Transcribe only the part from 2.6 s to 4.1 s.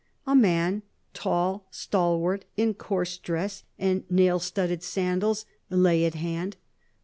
coarse dress and